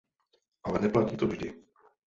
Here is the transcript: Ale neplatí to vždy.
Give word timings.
Ale 0.63 0.79
neplatí 0.81 1.17
to 1.17 1.27
vždy. 1.27 1.49